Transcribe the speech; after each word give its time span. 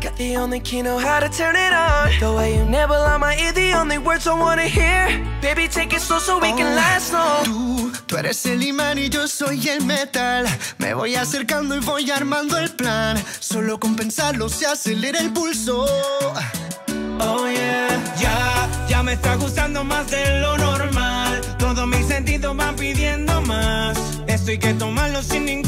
Got 0.00 0.16
the 0.16 0.36
only 0.36 0.60
key, 0.60 0.80
know 0.80 0.96
how 0.96 1.18
to 1.18 1.28
turn 1.28 1.56
it 1.56 1.72
on. 1.72 2.10
The 2.20 2.32
way 2.32 2.56
you 2.56 2.64
nibble 2.64 2.94
on 2.94 3.20
my 3.20 3.36
ear, 3.36 3.52
the 3.52 3.72
only 3.72 3.98
words 3.98 4.28
I 4.28 4.34
wanna 4.34 4.68
hear. 4.68 5.08
Baby, 5.42 5.66
take 5.66 5.92
it 5.92 6.00
slow 6.00 6.20
so 6.20 6.38
we 6.38 6.52
can 6.52 6.76
last 6.76 7.12
long. 7.12 7.44
Tú, 7.44 7.92
tú 8.06 8.16
eres 8.16 8.46
el 8.46 8.62
imán 8.62 8.98
y 8.98 9.08
yo 9.08 9.26
soy 9.26 9.68
el 9.68 9.84
metal. 9.84 10.46
Me 10.78 10.94
voy 10.94 11.16
acercando 11.16 11.74
y 11.74 11.80
voy 11.80 12.08
armando 12.12 12.56
el 12.58 12.70
plan. 12.70 13.20
Solo 13.40 13.80
con 13.80 13.96
pensarlo 13.96 14.48
se 14.48 14.66
acelera 14.66 15.18
el 15.18 15.32
pulso. 15.32 15.84
Oh 17.20 17.48
yeah, 17.48 18.14
ya, 18.20 18.68
ya 18.88 19.02
me 19.02 19.14
está 19.14 19.34
gustando 19.34 19.82
más 19.82 20.08
de 20.12 20.40
lo 20.40 20.56
normal. 20.58 21.40
Todos 21.58 21.88
mis 21.88 22.06
sentidos 22.06 22.56
van 22.56 22.76
pidiendo 22.76 23.40
más. 23.42 23.98
Esto 24.28 24.52
hay 24.52 24.58
que 24.58 24.74
tomarlo 24.74 25.22
sin 25.22 25.44
ningún 25.44 25.67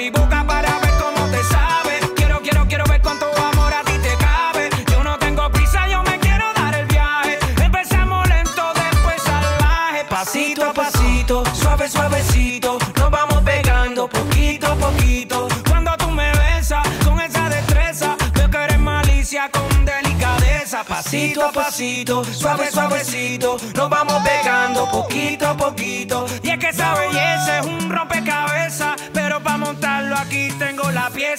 mi 0.00 0.08
boca 0.08 0.42
para 0.46 0.78
ver 0.78 0.94
cómo 0.98 1.26
te 1.30 1.42
sabe. 1.44 2.00
Quiero, 2.16 2.40
quiero, 2.40 2.66
quiero 2.66 2.84
ver 2.84 3.02
cuánto 3.02 3.26
amor 3.36 3.72
a 3.74 3.82
ti 3.84 3.98
te 3.98 4.16
cabe. 4.16 4.70
Yo 4.90 5.04
no 5.04 5.18
tengo 5.18 5.50
prisa, 5.52 5.86
yo 5.88 6.02
me 6.02 6.18
quiero 6.18 6.46
dar 6.54 6.74
el 6.74 6.86
viaje. 6.86 7.38
Empezamos 7.62 8.26
lento, 8.26 8.62
después 8.74 9.22
salvaje. 9.22 10.04
Pasito 10.08 10.64
a 10.64 10.72
pasito, 10.72 11.44
suave, 11.54 11.86
suavecito. 11.86 12.78
Nos 12.96 13.10
vamos 13.10 13.42
pegando 13.42 14.08
poquito 14.08 14.68
a 14.68 14.74
poquito. 14.74 15.48
Cuando 15.68 15.90
tú 15.98 16.10
me 16.10 16.30
besas 16.32 16.86
con 17.04 17.20
esa 17.20 17.50
destreza, 17.50 18.16
veo 18.32 18.48
que 18.50 18.56
eres 18.56 18.78
malicia 18.78 19.50
con 19.50 19.84
delicadeza. 19.84 20.82
Pasito 20.82 21.44
a 21.44 21.52
pasito, 21.52 22.24
suave, 22.24 22.70
suavecito. 22.70 23.58
Nos 23.74 23.90
vamos 23.90 24.22
pegando 24.22 24.90
poquito 24.90 25.46
a 25.46 25.54
poquito. 25.54 26.26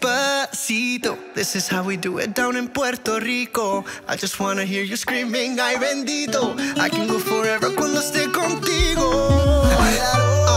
Despacito, 0.00 1.18
this 1.34 1.56
is 1.56 1.66
how 1.66 1.82
we 1.82 1.96
do 1.96 2.18
it 2.18 2.32
down 2.34 2.54
in 2.56 2.68
Puerto 2.68 3.18
Rico. 3.18 3.84
I 4.06 4.14
just 4.14 4.38
wanna 4.38 4.64
hear 4.64 4.84
you 4.84 4.94
screaming, 4.96 5.58
ay 5.58 5.74
bendito. 5.76 6.54
I 6.78 6.88
can 6.88 7.08
go 7.08 7.18
forever 7.18 7.70
cuando 7.74 7.98
esté 8.00 8.30
contigo. 8.32 9.10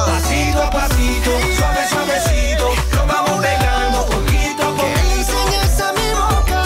Pasito 0.06 0.62
a 0.62 0.70
pasito, 0.70 1.32
suave, 1.58 1.88
suavecito. 1.90 2.68
Nos 2.94 3.08
vamos 3.08 3.42
pegando 3.42 4.06
poquito 4.06 4.62
a 4.62 4.76
poquito. 4.78 5.10
enseñes 5.18 5.80
a 5.82 5.94
mi 5.94 6.12
boca 6.14 6.64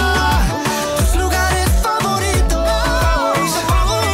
tus 0.98 1.16
lugares 1.16 1.70
favoritos. 1.82 2.60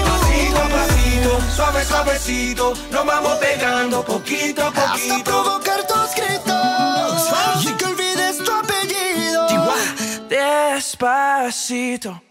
Pasito 0.05 0.59
a 0.61 0.69
pasito, 0.69 1.31
suave, 1.55 1.83
suavecito. 1.85 2.73
Nos 2.91 3.05
vamos 3.05 3.33
pegando 3.39 4.03
poquito 4.05 4.61
a 4.61 4.67
Hasta 4.67 4.91
poquito. 4.93 5.23
provocar 5.23 5.87
tus 5.87 6.10
Despacito. 11.01 12.30